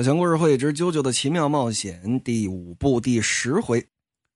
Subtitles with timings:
[0.00, 3.86] 小强故事会之《啾啾的奇妙冒险》第五部第十回，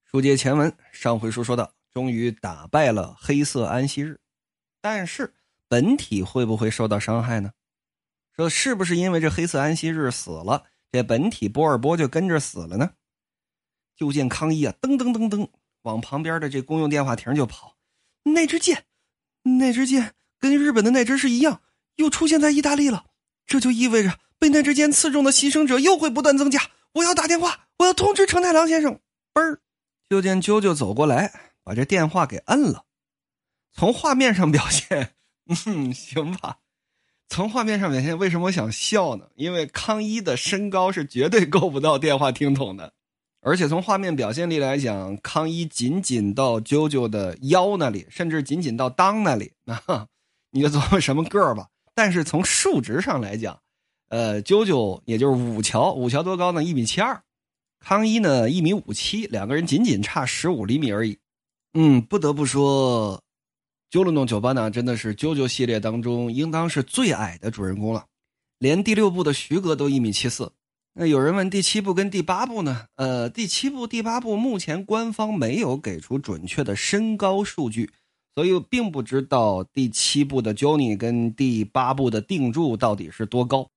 [0.04, 0.70] 书接前文。
[0.92, 4.20] 上回书说到，终于打败了黑色安息日，
[4.82, 5.32] 但是
[5.66, 7.50] 本体会不会受到伤害呢？
[8.36, 12.90] 说是不是因为这黑色安息日死了，这本体波尔波就跟着死了呢？
[13.96, 15.48] 就见康一啊，噔噔噔噔
[15.84, 17.78] 往旁边的这公用电话亭就跑。
[18.24, 18.84] 那支箭，
[19.44, 21.62] 那支箭跟日本的那支是一样，
[21.96, 23.06] 又出现在意大利了，
[23.46, 24.18] 这就意味着。
[24.38, 26.60] 被那支箭刺中的牺牲者又会不断增加。
[26.92, 29.00] 我要打电话，我要通知成太郎先生。
[29.32, 29.58] 嘣儿，
[30.08, 31.32] 就见啾啾走过来，
[31.64, 32.84] 把这电话给摁了。
[33.72, 35.14] 从画面上表现，
[35.66, 36.58] 嗯，行吧。
[37.28, 39.26] 从画面上表现，为什么我想笑呢？
[39.34, 42.92] 因为康一的身高是绝对够不到电话听筒的，
[43.40, 49.54] 而且从画面表现力来讲，康一仅仅到啾啾的腰那里，甚至仅仅到裆那里。
[49.64, 50.06] 啊，
[50.52, 51.66] 你就琢磨什么个儿吧。
[51.94, 53.60] 但是从数值上来讲，
[54.14, 56.62] 呃，啾啾也就是五桥，五桥多高呢？
[56.62, 57.20] 一米七二，
[57.80, 61.18] 康一呢一米五七，两个人仅仅差十五厘米而已。
[61.72, 63.20] 嗯，不得不说，
[63.90, 68.04] 啾鲁诺酒吧呢真的是啾啾系列当中应当是最矮的主人公了，
[68.60, 70.52] 连第六部的徐哥都一米七四。
[70.92, 72.86] 那有人问第七部跟第八部呢？
[72.94, 77.90] 呃，第七部、第八部目前官方没有给出准确的身高数据，
[78.36, 83.68] 所以并不知道第七部的 Johnny 跟第八部的定柱到底是多高。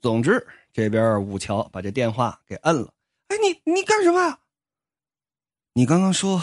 [0.00, 2.92] 总之，这边五桥把这电话给摁了。
[3.28, 4.38] 哎，你你干什么？
[5.72, 6.42] 你刚刚说，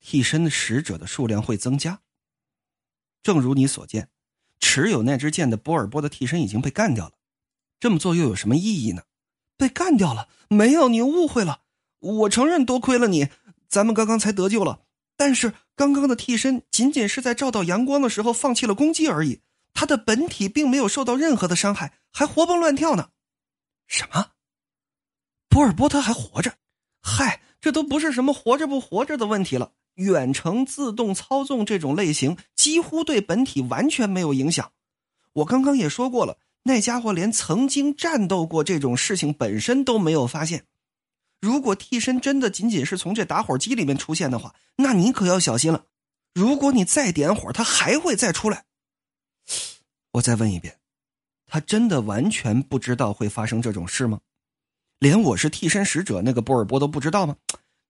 [0.00, 2.00] 替身的使者的数量会增加。
[3.22, 4.08] 正如你所见，
[4.58, 7.12] 持有那支剑的波尔波的替身已经被干掉了。
[7.78, 9.02] 这么做又有什么意义呢？
[9.56, 10.28] 被干掉了？
[10.48, 11.62] 没有，你误会了。
[11.98, 13.28] 我承认多亏了你，
[13.68, 14.84] 咱们刚刚才得救了。
[15.16, 19.40] 但是刚刚的替身仅仅是在照到阳光的时候放弃了攻击而已。
[19.76, 23.10] 他的本体并没有受到任何的伤害，还活蹦乱跳呢。
[23.86, 24.30] 什么？
[25.50, 26.54] 波尔波特还活着？
[27.00, 29.72] 嗨，这都不是什么活着不活着的问题了。
[29.94, 34.72] 远程自动操纵这种类型几乎对本体完全没有影响。
[35.34, 40.64] 我刚刚也说过了，那家伙连曾经战斗过这种事情本身都没有发现。
[41.40, 45.84] 如果替身真的仅仅是从这打火机里面出现的话，那你可要小心了。
[46.34, 48.65] 如果你再点火，他还会再出来。
[50.16, 50.78] 我再问一遍，
[51.46, 54.20] 他真的完全不知道会发生这种事吗？
[54.98, 57.36] 连我是替身使者那个波尔波都不知道吗？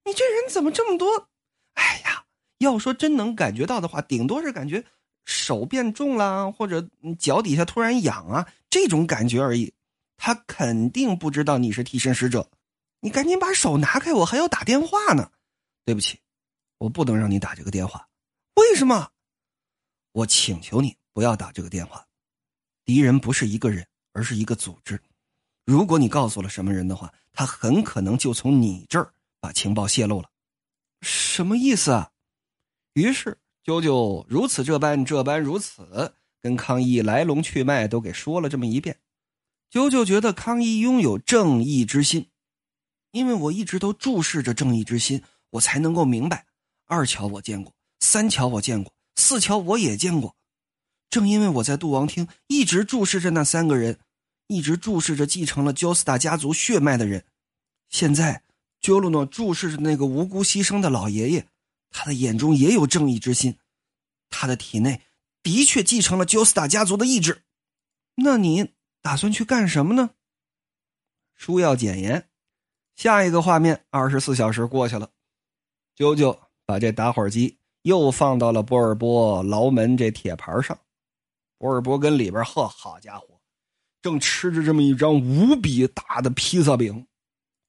[0.03, 1.29] 你这人怎么这么多？
[1.75, 2.25] 哎呀，
[2.57, 4.83] 要说真能感觉到的话，顶多是感觉
[5.23, 9.73] 手变重了，或者脚底下突然痒啊，这种感觉而已。
[10.17, 12.49] 他肯定不知道你是替身使者。
[12.99, 15.31] 你赶紧把手拿开，我还要打电话呢。
[15.85, 16.19] 对不起，
[16.79, 18.09] 我不能让你打这个电话。
[18.55, 19.11] 为什么？
[20.11, 22.05] 我请求你不要打这个电话。
[22.87, 24.97] 敌人不是一个人，而是一个组织。
[25.65, 30.29] 如果你告诉了什么人的话，他很可能就从你这儿把情报泄露了。
[31.01, 32.09] 什么意思啊？
[32.93, 38.97] 于是啾啾如此这般这般如此，跟康一来龙去脉都给说了这么一遍。
[39.69, 42.29] 啾啾觉得康一拥有正义之心，
[43.11, 46.45] 因为我一直都注视着正义之心，我才能够明白。
[46.85, 50.37] 二桥我见过，三桥我见过，四桥我也见过。
[51.09, 53.99] 正因为我在杜王厅一直注视着那三个人，
[54.47, 57.25] 一直注视着继承了焦斯塔家族血脉的人，
[57.89, 58.43] 现在
[58.81, 61.47] 焦鲁诺注视着那个无辜牺牲的老爷爷，
[61.89, 63.57] 他的眼中也有正义之心，
[64.29, 65.01] 他的体内
[65.41, 67.43] 的确继承了焦斯塔家族的意志。
[68.15, 70.11] 那你打算去干什么呢？
[71.35, 72.27] 书要简言。
[72.95, 75.11] 下一个画面，二十四小时过去了，
[75.95, 80.77] 啾啾把这打火机又放到了波尔波牢门这铁盘上。
[81.57, 83.39] 博尔伯根里边，呵，好家伙，
[84.01, 87.07] 正吃着这么一张无比大的披萨饼。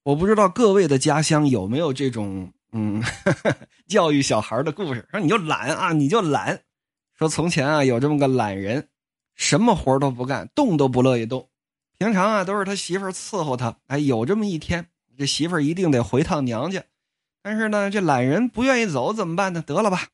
[0.03, 3.03] 我不知道各位的家乡有没有这种嗯
[3.87, 5.07] 教育小孩的故事。
[5.11, 6.61] 说你就懒啊，你就懒。
[7.17, 8.87] 说从前啊，有这么个懒人，
[9.35, 11.49] 什么活都不干，动都不乐意动。
[11.97, 13.77] 平常啊，都是他媳妇伺候他。
[13.87, 14.87] 哎，有这么一天，
[15.17, 16.83] 这媳妇一定得回趟娘家。
[17.41, 19.61] 但是呢，这懒人不愿意走，怎么办呢？
[19.61, 20.07] 得了吧，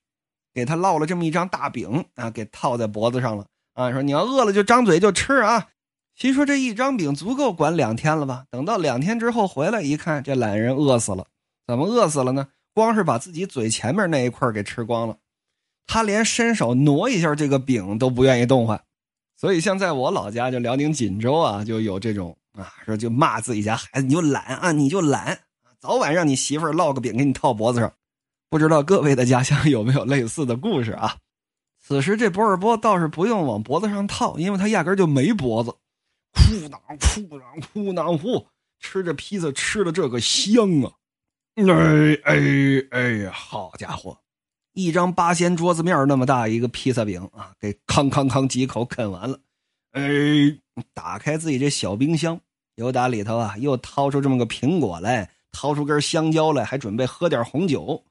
[0.54, 3.46] 给他烙了这么一张大饼啊，给套在脖子上了。
[3.76, 5.68] 啊，说你要饿了就张嘴就吃啊！
[6.16, 8.46] 心说这一张饼足够管两天了吧？
[8.50, 11.28] 等到两天之后回来一看，这懒人饿死了。
[11.68, 12.48] 怎么饿死了呢？
[12.74, 15.18] 光是把自己嘴前面那一块给吃光了，
[15.88, 18.82] 他连伸手挪一下这个饼都不愿意动换。
[19.38, 25.38] 所以像在我老家就辽宁锦州啊，就有这种啊，说就骂自己家孩子你就懒啊，你就懒，
[25.80, 27.92] 早晚让你媳妇烙个饼给你套脖子上。
[28.50, 31.18] 不知道各位的家乡有没有类似的故事啊？
[31.88, 35.72] 此时，这博尔波倒是不用往脖子上套，因为他压根就没脖子，
[36.34, 38.48] 呼囊呼囊呼囊呼，
[38.80, 40.92] 吃着披萨吃的这个香啊！
[41.56, 42.36] 哎哎
[42.90, 44.18] 哎，好家伙，
[44.74, 49.40] 一张八仙桌子面那么大一个披萨饼啊，给康康康几口啃完了。
[49.92, 50.02] 哎，
[50.96, 52.42] 打开自己这小冰箱，
[52.78, 58.04] 又打里头啊，又掏出这么个苹果来，掏出根香蕉来，还准备喝点红酒。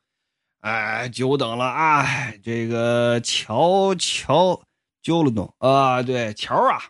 [0.64, 2.32] 哎，久等了啊！
[2.42, 4.58] 这个乔乔
[5.02, 6.82] 揪了弄啊，对，乔啊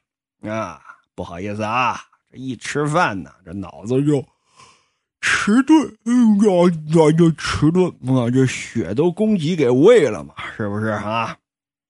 [0.48, 0.80] 啊，
[1.16, 2.00] 不好意思啊，
[2.30, 4.24] 这一吃饭呢，这脑子就
[5.20, 11.36] 迟钝，哎呀，那就迟钝啊，这血都供给给胃了嘛，是不是啊？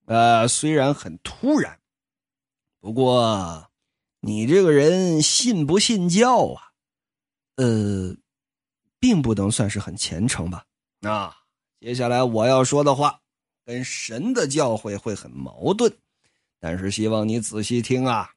[0.06, 1.78] 呃，虽然很突然，
[2.80, 3.68] 不过
[4.20, 6.62] 你这个人信不信教啊？
[7.56, 8.16] 呃，
[8.98, 10.64] 并不能算是很虔诚吧？
[11.02, 11.36] 啊。
[11.84, 13.20] 接下来我要说的话，
[13.62, 15.92] 跟神的教诲会很矛盾，
[16.58, 18.30] 但是希望你仔细听啊！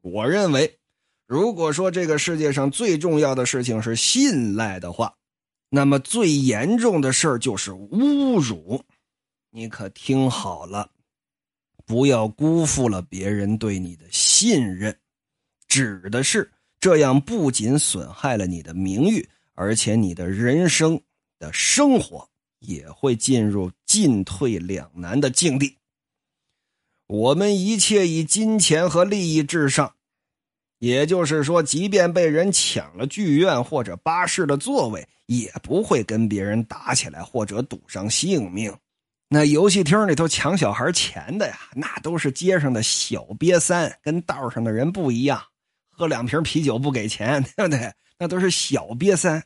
[0.00, 0.76] 我认为，
[1.24, 5.14] 如果说这个世界上最重要的事情是信赖的话，
[5.68, 8.84] 那么最严重的事儿就是侮辱。
[9.50, 10.90] 你可听好了，
[11.86, 14.98] 不要辜负了别人对你的信任，
[15.68, 16.50] 指的是
[16.80, 21.00] 这样不仅损害了你的名誉，而且你的人生
[21.38, 22.28] 的生活。
[22.60, 25.76] 也会进入进退两难的境地。
[27.06, 29.92] 我们一切以金钱和利益至上，
[30.78, 38.72] 也就是说，即便被人抢了剧院或者巴士的座位，也不会跟别人打起来或者赌上性命。
[39.28, 45.42] 那游戏厅里头抢小孩钱的呀，那都是街上的小瘪三，跟道上的人不一样，
[45.88, 47.92] 喝两瓶啤酒不给钱，对不对？
[48.18, 49.42] 那都是小瘪三。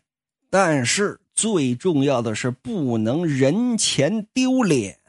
[0.51, 1.19] 但是。
[1.35, 5.01] 最重要的是不能人前丢脸，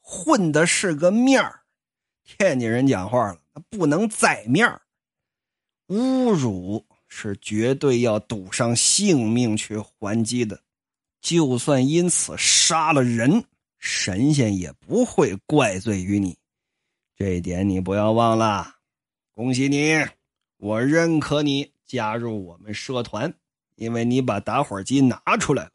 [0.00, 1.60] 混的是个面儿。
[2.24, 3.40] 天津人讲话了，
[3.70, 4.82] 不能宰面儿。
[5.88, 10.60] 侮辱是绝对要赌上性命去还击的，
[11.20, 13.44] 就算因此杀了人，
[13.78, 16.36] 神仙也不会怪罪于你。
[17.16, 18.76] 这一点你不要忘了。
[19.34, 20.04] 恭喜你，
[20.56, 23.34] 我认可你加入我们社团。
[23.76, 25.70] 因为你把打火机拿出来了，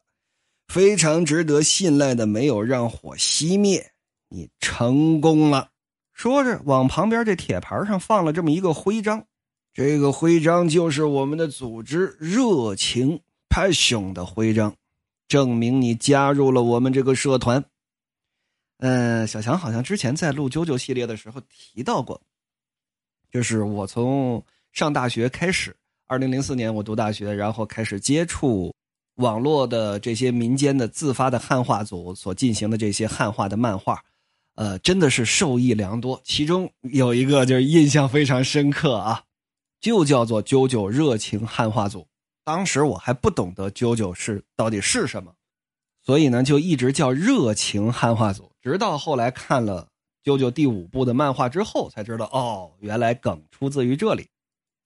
[0.68, 3.92] 非常值得信赖的，没有让火熄灭，
[4.28, 5.70] 你成功了。
[6.12, 9.24] 说着，往旁边这铁盘上放了这么一个徽章，
[9.72, 14.74] 这个徽章就是我们的组织热情派雄的徽章，
[15.28, 17.64] 证明你加入了我们这个社团。
[18.78, 22.20] 嗯，小强好像之前在录啾啾系列的时候提到过，
[23.30, 25.74] 就是我从上大学开始。
[26.10, 28.74] 二零零四年，我读大学，然后开始接触
[29.16, 34.02] 网络的这些民间的自发的汉化组所进行的这些汉化的漫画，
[34.54, 36.18] 呃，真的是受益良多。
[36.24, 39.22] 其中有一个就是印象非常深刻啊，
[39.82, 42.08] 就叫做“啾啾热情汉化组”。
[42.42, 45.34] 当时我还不懂得“啾啾”是到底是什么，
[46.02, 48.50] 所以呢，就一直叫“热情汉化组”。
[48.64, 49.86] 直到后来看了
[50.26, 54.26] 《啾啾》第五部的漫画之后，才知道哦，原来梗出自于这里。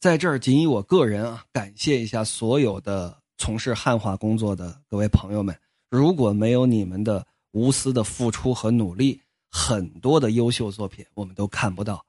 [0.03, 5.57] 在这儿，仅以我个人啊，感谢一下所有的从事汉化工作的各位朋友们。
[5.89, 12.05] 如果没有你们的无私的付出和努力，很多的优秀作品我们都看不到。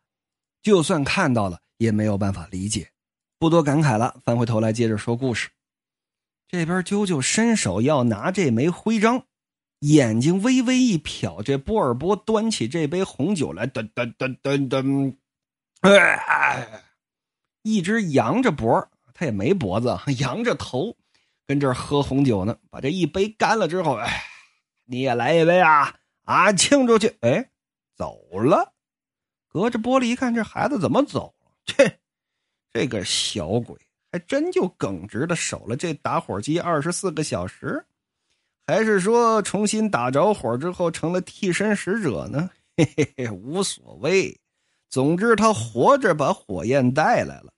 [0.64, 2.90] 就算看到了，也没有办法理解。
[3.38, 5.48] 不多感慨了，翻回头来接着说故事。
[6.48, 9.24] 这边啾啾伸手要拿这枚徽章，
[9.82, 15.16] 眼睛微微一瞟，这波尔波端起这杯红酒来，噔噔噔噔噔，
[15.82, 16.90] 哎。
[17.64, 20.96] 一直扬着脖他也没脖子， 扬着头，
[21.48, 22.58] 跟这儿喝红酒呢。
[22.70, 24.24] 把这一杯干了之后，哎，
[24.86, 25.96] 你也来一杯啊！
[26.26, 27.16] 啊，庆祝去！
[27.22, 27.50] 哎，
[27.96, 28.74] 走了。
[29.50, 31.52] 隔着玻璃一看，这孩子怎么走了？
[31.66, 32.00] 这
[32.72, 33.78] 这个小鬼
[34.12, 37.86] 还真就耿直的守了这打火机二十四个小时，
[38.66, 42.50] 还是说重新打着火之后成了替身使者呢？
[42.76, 44.36] 嘿嘿嘿，无所谓。
[44.94, 47.52] 总之，他活着把火焰带来了。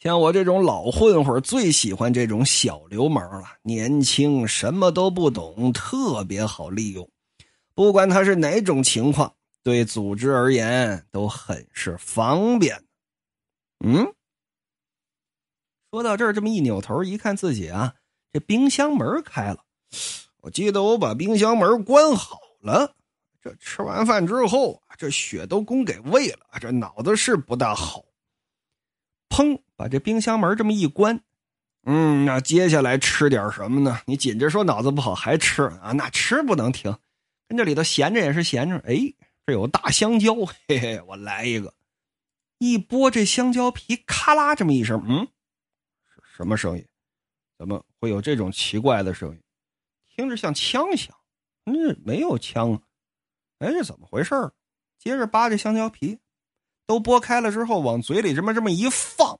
[0.00, 3.46] 像我这种老混混最喜欢这种小流氓了。
[3.62, 7.08] 年轻，什么都不懂，特别好利用。
[7.72, 12.82] 不管他是哪种情况，对组织而言都很是方便。
[13.84, 14.12] 嗯，
[15.92, 17.94] 说到这儿，这么一扭头一看，自己啊，
[18.32, 19.58] 这冰箱门开了。
[20.40, 22.96] 我记得我把冰箱门关好了。
[23.42, 28.04] 这吃完饭之后，这血都供给胃了，这脑子是不大好。
[29.28, 29.60] 砰！
[29.74, 31.20] 把这冰箱门这么一关，
[31.82, 34.00] 嗯，那接下来吃点什么呢？
[34.06, 35.90] 你紧着说脑子不好还吃啊？
[35.92, 36.96] 那吃不能停，
[37.48, 38.76] 跟这里头闲着也是闲着。
[38.86, 38.94] 哎，
[39.44, 40.34] 这有大香蕉，
[40.68, 41.74] 嘿嘿，我来一个。
[42.58, 45.26] 一剥这香蕉皮，咔啦这么一声，嗯，
[46.36, 46.86] 什么声音？
[47.58, 49.42] 怎么会有这种奇怪的声音？
[50.14, 51.16] 听着像枪响，
[51.64, 52.80] 嗯，没有枪啊！
[53.62, 54.34] 哎，这怎么回事
[54.98, 56.18] 接着扒这香蕉皮，
[56.86, 59.38] 都剥开了之后，往嘴里这么这么一放，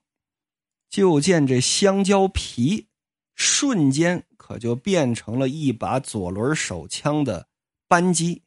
[0.89, 2.87] 就见这香蕉皮
[3.35, 7.49] 瞬间可就变成了一把左轮手枪的
[7.89, 8.43] 扳机，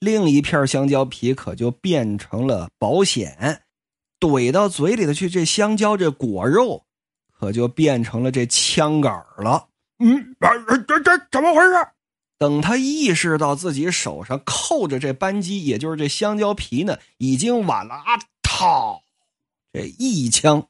[0.00, 3.62] 另一片香蕉皮可就变成了保险，
[4.18, 6.84] 怼到嘴里的去这香蕉这果肉。
[7.36, 9.68] 可就变成了这枪杆了。
[9.98, 10.34] 嗯，
[10.86, 11.88] 这这怎么回事？
[12.38, 18.18] 等他意识到自己手上扣着这扳机，也就是这香蕉皮呢，已经晚了啊！
[18.42, 19.02] 操！
[19.72, 20.68] 这一枪，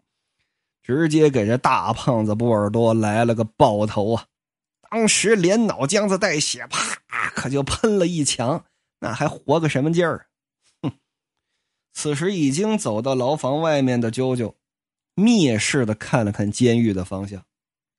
[0.82, 4.26] 直接给这大胖子波尔多来了个爆头啊！
[4.90, 7.00] 当时连脑浆子带血，啪，
[7.34, 8.64] 可就喷了一墙，
[9.00, 10.26] 那还活个什么劲儿？
[10.82, 10.92] 哼！
[11.92, 14.54] 此时已经走到牢房外面的啾啾。
[15.16, 17.44] 蔑视的看了看监狱的方向，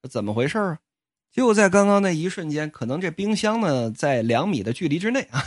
[0.09, 0.79] 怎么回事啊？
[1.35, 5.43] 就在刚刚那一瞬间，可能这冰箱呢在两米的距离之内啊。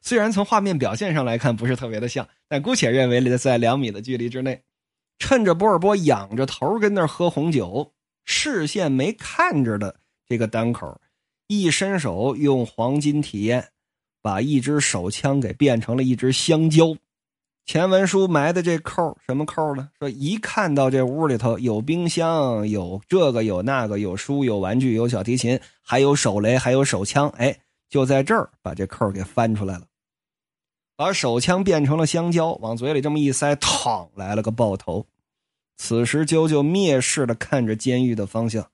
[0.00, 4.62] 虽然从画面表现上来看不是特别的像，但姑且认为在两米的距离之内。
[5.18, 7.92] 趁着波尔波仰着头跟那喝红酒，
[8.24, 11.00] 视线没看着的这个单口，
[11.48, 13.70] 一伸手用黄金体验
[14.22, 16.96] 把一支手枪给变成了一只香蕉。
[17.66, 19.90] 钱文书埋的这扣什么扣呢？
[19.98, 29.86] 说一看到这屋里头有冰箱，有这个有那个，有书有玩具有小提琴，还有手雷还有手枪，哎，就在这儿把这扣给翻出来了，
[30.94, 35.06] 把手枪变成了香蕉，往嘴里这么一塞，嘡来了个爆头。
[35.78, 38.70] 此时啾啾蔑视的看着监狱的方向，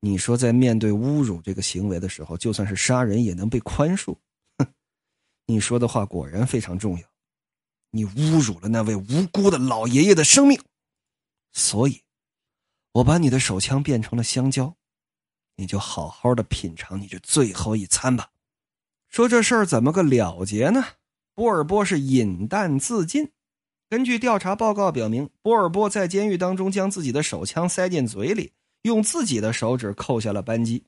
[0.00, 4.16] 你说在面对侮辱这个行为的时候，就算是杀人也能被宽恕？
[4.58, 4.66] 哼，
[5.46, 7.13] 你说的话果然非常重要。
[7.94, 10.60] 你侮辱了那位无辜的老爷爷的生命，
[11.52, 12.02] 所以，
[12.94, 14.76] 我把你的手枪变成了香蕉，
[15.54, 18.30] 你就好好的品尝你这最后一餐吧。
[19.08, 20.84] 说这事儿怎么个了结呢？
[21.36, 23.30] 波尔波是饮弹自尽。
[23.88, 30.86] 根据调查报告表明，波尔波在监狱当中将自己的手枪塞进嘴里，用自己的手指扣下了扳机，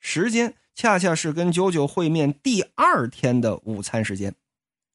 [0.00, 4.34] 时间恰恰是跟九九会面第二天的午餐时间。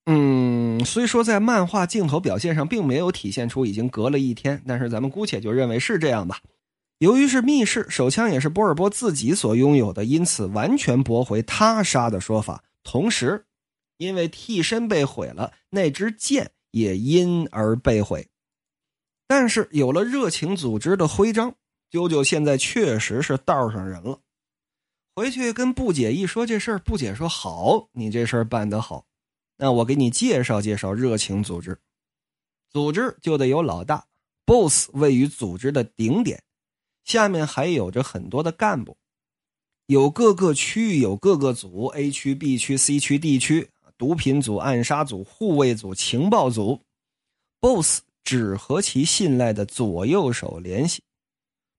[0.06, 6.40] 嗯，虽说在漫画镜头表现上并没有体现出已经隔了一天，但是咱们姑且就认为是这样吧。
[7.00, 12.64] 由于是密室，手枪也是波尔波自己所拥有的，因此完全驳回他杀的说法。
[12.84, 13.46] 同时，
[13.98, 18.28] 因为替身被毁了，那支剑也因而被毁。
[19.26, 21.56] 但是有了热情组织的徽章，
[21.92, 24.20] 啾啾现在确实是道上人了。
[25.16, 29.06] 回去跟布姐一说这事儿，布姐说：“好，你这事儿办得好。”
[29.56, 31.80] 那我给你介绍介绍热情组织，
[32.70, 34.08] 组织就得有老大
[34.46, 36.44] ，BOSS 位于组织的顶点，
[37.04, 38.98] 下面还有着很多的干部，
[39.86, 46.82] 有各个区域，有各个组，A 区、B 区、C 区、D 区，毒品组、暗杀组、护卫组、情报组
[47.62, 51.04] ，BOSS 只和其信赖的左右手联系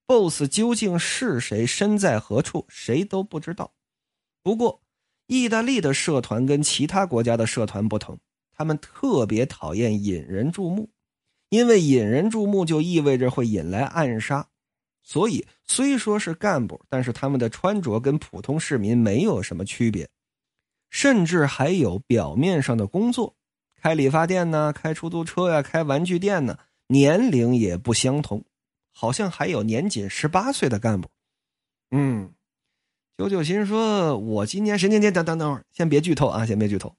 [0.06, 3.74] ，BOSS 究竟是谁，身在何处，谁都不知道。
[4.42, 4.80] 不过。
[5.26, 8.18] 意大利的社团跟其他国家的社团不同，
[8.52, 10.90] 他们特别讨厌引人注目，
[11.48, 14.46] 因为引人注目就意味着会引来暗杀。
[15.02, 20.08] 所以虽说是干部，但是他们的穿着跟普通市民没有什么区别，
[20.90, 23.34] 甚至还有表面上的工作，
[23.80, 28.44] 开理发店呢，开出租车呀，开玩具店呢，年龄也不相同，
[28.92, 31.08] 好像还有年仅十八岁的干部。
[31.92, 32.33] 嗯。
[33.16, 36.92] 九九心说：“我今年十年前等等等会儿，先别剧透啊，先别剧透。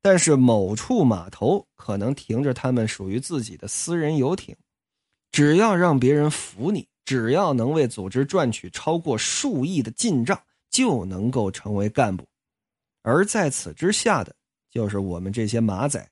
[0.00, 4.56] 但是某处码头可能停着他们属于自己的私人游艇，
[5.30, 10.40] 只要让别人服你，只要能为组织赚取超过数亿的进账，
[10.70, 12.24] 就能够成为干部。
[13.02, 14.34] 而在此之下的，
[14.70, 16.08] 就是我们这些马仔。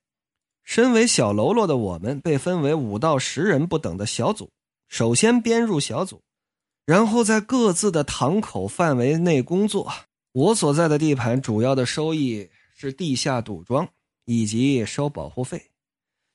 [0.65, 4.51] 身为小喽啰的我们，被分为五到十人不等的小组，
[4.89, 6.21] 首先编入小组。”
[6.87, 9.93] 然后在各自的堂口范围内工作。
[10.33, 13.89] 我所在的地盘主要的收益是地下赌庄
[14.25, 15.71] 以及收保护费，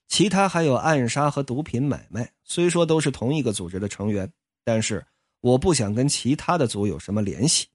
[0.07, 2.31] 其他还有暗杀和毒品买卖。
[2.43, 4.31] 虽说都是同一个组织的成员，
[4.63, 5.05] 但是
[5.41, 7.67] 我不想跟其他的组有什么联系。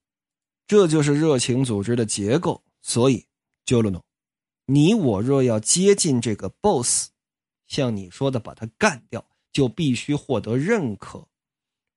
[0.66, 2.62] 这就是热情组织的结构。
[2.80, 3.26] 所以
[3.66, 4.02] j o l o n o
[4.66, 7.08] 你我若要接近这个 BOSS，
[7.66, 11.28] 像你说的把他干掉，就必须获得认可。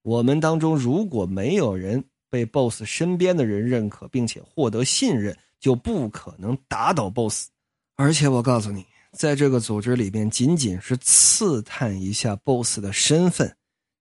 [0.08, 7.50] 我们当中如果没有人被 BOSS 身边的人认可，并且获得信任，就不可能打倒 BOSS。
[7.98, 13.54] 而且我告诉你，在这个组织里边，仅仅是刺探一下 BOSS 的身份，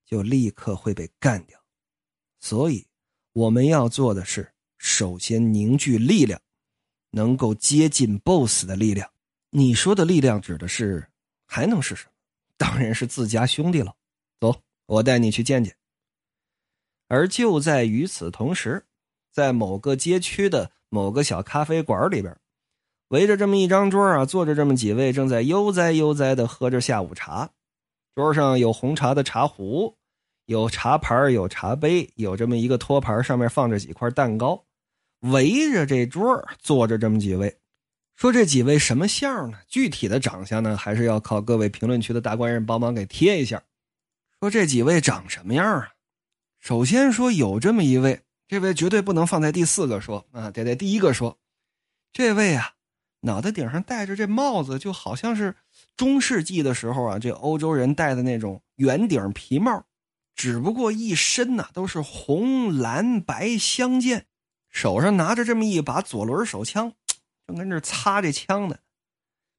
[0.05, 1.59] 就立刻会被干掉。
[2.39, 2.87] 所以，
[3.33, 4.49] 我们要做的是，
[4.79, 6.41] 首先凝聚力量，
[7.11, 9.11] 能够接近 BOSS 的力量。
[9.51, 11.05] 你说的力量指的是
[11.47, 12.13] 还能是什么？
[12.57, 13.93] 当然是自家兄弟了。
[14.39, 14.55] 走，
[14.87, 15.77] 我带你去见见。
[17.09, 18.85] 而就在与此同时，
[19.33, 22.37] 在某个街区的某个小咖啡馆里边，
[23.09, 27.51] 围着这么一张桌啊，坐着这么几位正在悠哉悠哉的喝着下午茶。
[28.15, 29.97] 桌上有红茶的茶壶，
[30.47, 34.65] 有茶盘，有茶杯，有这么一个托盘，上面放着几块蛋糕。
[35.21, 37.59] 围着这桌坐着这么几位，
[38.17, 39.59] 说这几位什么相呢？
[39.69, 43.63] 具体的长相呢，还是要靠各位评论区的大官人帮忙给贴一下。
[44.41, 45.93] 说这几位长什么样啊？
[46.67, 51.39] 首先说有这么一位，这位绝对不能放在第四个说啊，得在第一个说。
[52.13, 52.73] 这位啊，
[53.21, 55.55] 脑袋顶上戴着这帽子，就好像是
[55.97, 59.85] 中世纪的时候啊，这欧洲人戴的那种圆顶皮帽，
[60.35, 64.27] 只不过一身呐都是红蓝白相间，
[64.69, 66.93] 手上拿着这么一把左轮手枪，
[67.47, 68.77] 正跟这擦这枪呢。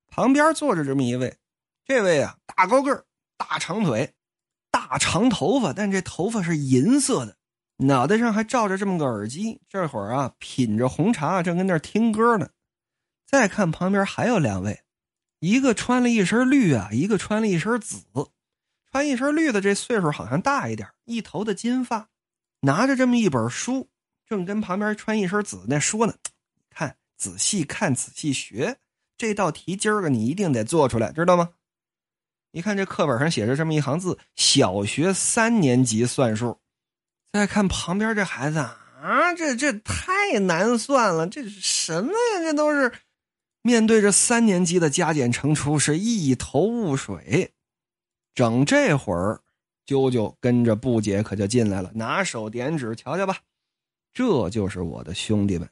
[0.10, 1.38] 旁边坐着这么一位，
[1.86, 3.06] 这位啊，大高个
[3.38, 4.14] 大长腿。
[4.90, 7.36] 大长头发，但这头发是银色的，
[7.78, 9.60] 脑袋上还罩着这么个耳机。
[9.68, 12.50] 这会儿啊，品着红茶，正跟那听歌呢。
[13.26, 14.84] 再看旁边还有两位，
[15.40, 17.98] 一个穿了一身绿啊，一个穿了一身紫。
[18.90, 22.08] 穿一身绿的这岁数好像大一点，一头的金发，
[22.62, 23.90] 拿着这么一本书，
[24.26, 26.14] 正跟旁边穿一身紫那说呢。
[26.70, 28.78] 看，仔细看，仔细学，
[29.18, 31.50] 这道题今儿个你一定得做出来，知道吗？
[32.52, 36.60] 一看这课本上写着这么一行字：“小学三年级算术。”
[37.34, 42.42] 再看旁边这孩子啊，这这太难算了，这是什么呀？
[42.42, 42.92] 这都是
[43.62, 47.54] 面对着三年级的加减乘除，是一头雾水。
[48.34, 49.42] 整这会儿，
[49.86, 53.38] 啾啾跟着布姐可就进来了，拿手点指：“瞧瞧吧，
[54.14, 55.70] 这就是我的兄弟们。”